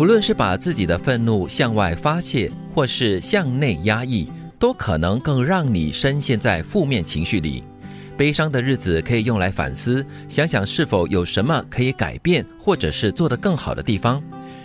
[0.00, 7.62] 无论是把自己的愤怒向外发泄，或是向内压抑，都可能更让你深陷在负面情绪里。
[8.16, 14.22] 悲伤的日子可以用来反思，想想是否有什么可以改变，或者是做得更好的地方。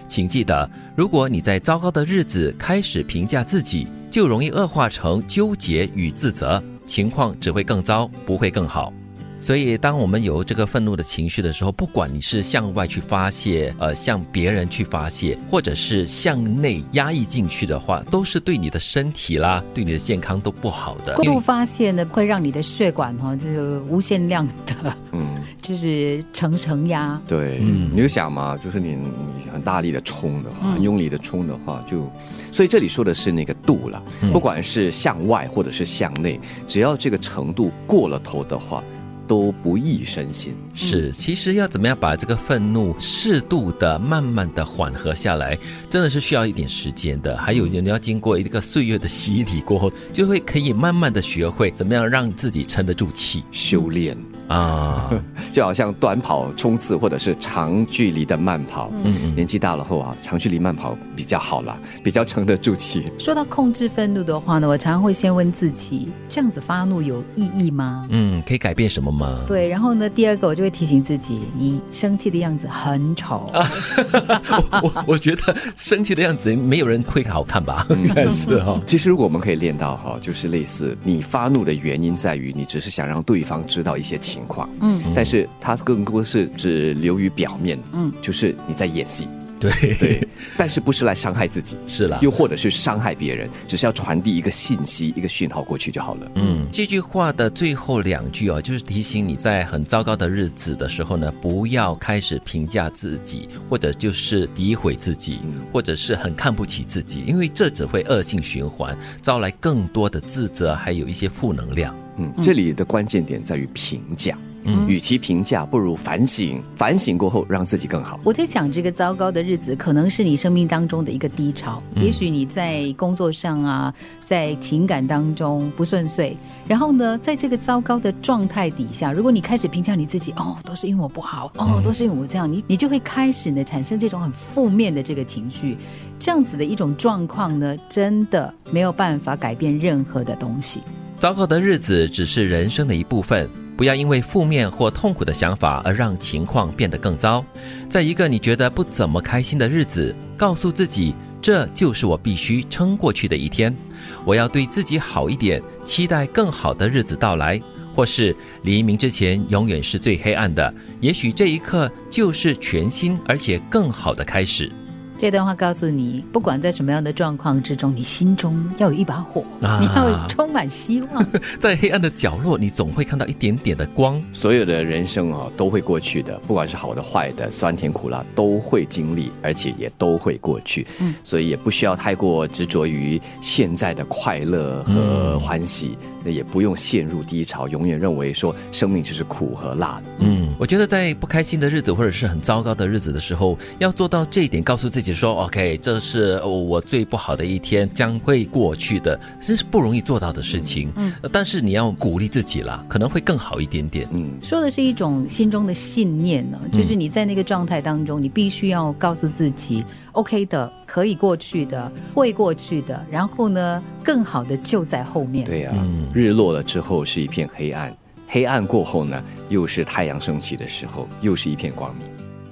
[0.08, 8.94] 请记得，如果你在糟糕的日子开始评价自己，就容易恶化成纠结与自责，情况只会更糟，不会更好。
[9.40, 21.14] 所以，当我们有这个愤怒的情绪的时候，不管你是向外去发泄，呃，向别人去发泄，或者是向内压抑进去的话，都是对你的身体啦，对你的健康都不好的。
[21.16, 27.22] 过度发泄呢，会让你的血管哈，就是无限量的，嗯， 就是层层压。
[27.28, 32.10] 对，嗯，你就想嘛，就是你你很大力的冲的话，很用力的冲的话，就，
[32.52, 38.84] 所以这里说的是那个度了，不管是向外或者是向内，只要这个程度过了头的话。
[39.28, 40.56] 都不易身心。
[40.74, 45.58] 是，其实要怎么样把这个愤怒适度的、慢慢的缓和下来，
[45.90, 47.36] 真的是需要一点时间的。
[47.38, 54.18] 还有，你要经过一个岁月的洗礼过后，就会可以慢慢的学会怎么样让自己撑得住气，修炼。
[54.48, 55.10] 啊，
[55.52, 63.06] 就好像短跑冲刺或者是长距离的慢跑，嗯嗯，年纪大了后啊，长距离慢跑比较好了，比较撑得住气。
[63.18, 68.06] 说到控制愤怒的话呢，我常常会先问自己：这样子发怒有意义吗？
[68.10, 69.40] 嗯，可以改变什么吗？
[69.48, 73.46] 对，然后呢，第二个我就会提醒自己：你生气的样子很丑。
[74.84, 77.86] 我我觉得生气的样子没有人会好看吧？
[77.92, 78.74] 应该是哈。
[78.86, 84.35] 其实如果我们可以练到哈，就是类似你发怒的原因在于你只是想让对方知道一些情。
[84.36, 89.28] 情况，嗯，但是它更多是只流于表面，嗯，就是你在演戏，
[89.60, 96.32] 对对，但是不是来伤害自己，是了，又或者是伤害别人，只是要传递一个信息、一个讯号过去就好了。
[96.36, 105.40] 嗯，这句话的最后两句哦，就是提醒你在很糟糕的日子的时候呢，不要开始评价自己，或者就是诋毁自己，
[105.72, 111.96] 或者是很看不起自己，因为这只会恶性循环，招来更多的自责，还有一些负能量。
[112.18, 114.38] 嗯，这里的关键点在于评价。
[114.66, 116.62] 嗯，与其评价，不如反省。
[116.76, 118.20] 反省过后，让自己更好。
[118.24, 121.82] 我在想，这个糟糕的日子可能是你生命当中的一个低潮。
[121.96, 123.94] 也许你在工作上啊，
[124.24, 126.36] 在情感当中不顺遂。
[126.68, 135.78] 然后呢，在这个糟糕的状态底下，如果你开始评价你自己，哦，都是因为我不好，哦，都是因为我这样，你你就会开始呢产生这种很负面的这个情绪。
[136.18, 140.82] 这样子的一种状况呢，真的没有办法改变任何的东西。
[141.20, 147.44] 糟糕的日子只是人生的一部分，不要因为负面或痛苦的想法而让情况变得更糟。
[147.90, 153.76] 在一个你觉得不怎么开心的日子，告诉自己，这就是我必须撑过去的一天。
[154.24, 157.62] 我要对自己好一点，期待更好的日子到来。
[157.94, 164.70] 或是黎明之前永远是最黑暗的，也许这一刻就是全新而且更好的开始。
[165.18, 171.26] 这段话告诉你，不管在什么样的状况之中，你心中要有一把火，你要充满希望。
[171.58, 174.22] 在黑暗的角落，你总会看到一点点的光。
[174.34, 180.86] 所有的人生啊，都会过去的，不管是好的坏的，酸甜苦辣都会经历，而且也都会过去。
[181.00, 190.04] 嗯，所以也不需要太过执着于现在的快乐和欢喜，那也不用陷入低潮，永远认为说生命就是苦和辣的。
[190.20, 195.06] 嗯，我觉得在不开心的日子或者是很糟糕的日子的时候，要做到这一点，告诉自己。
[195.16, 200.92] 说 OK，这是我最不好的一天，将会过去的，这是不容易做到的事情。
[200.98, 204.08] 嗯，但是你要鼓励自己了，可能会更好一点点。
[204.12, 213.06] 嗯，说的是一种心中的信念呢，就是你在那个状态当中，你必须要告诉自己 OK 的，可以过去的，会过去的。
[213.10, 215.46] 然后呢，更好的就在后面。
[215.46, 215.74] 对呀，
[216.14, 217.96] 日落了之后是一片黑暗，
[218.28, 222.06] 黑暗过后呢，又是太阳升起的时候，又是一片光明。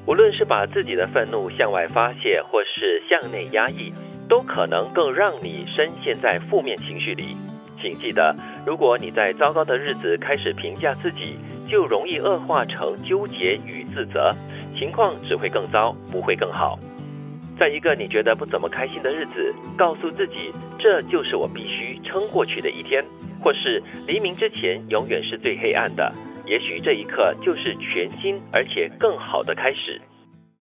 [0.06, 3.94] 无论是把自己的愤怒向外发泄，或是向内压抑，
[4.28, 7.38] 都可能更让你深陷在负面情绪里。
[7.82, 11.38] 请记得，如果你在糟糕的日子开始评价自己，
[11.70, 14.36] 就容易恶化成纠结与自责，
[14.78, 16.78] 情况只会更糟，不会更好。
[17.58, 23.04] 在一个你觉得不怎么开心的日子，告诉自己，这就是我必须撑过去的一天，
[23.42, 26.12] 或是黎明之前永远是最黑暗的。
[26.46, 30.02] 也许这一刻就是全新而且更好的开始。